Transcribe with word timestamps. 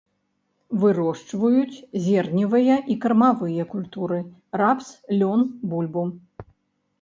Вырошчваюць 0.83 1.83
зерневыя 2.05 2.77
і 2.95 2.97
кармавыя 3.03 3.67
культуры, 3.75 4.19
рапс, 4.63 4.87
лён, 5.21 5.41
бульбу. 5.75 6.05